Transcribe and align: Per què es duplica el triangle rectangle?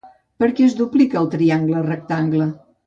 Per 0.43 0.47
què 0.59 0.63
es 0.69 0.75
duplica 0.79 1.21
el 1.21 1.31
triangle 1.37 1.87
rectangle? 1.93 2.53